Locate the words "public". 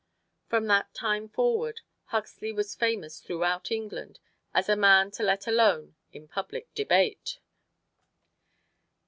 6.27-6.73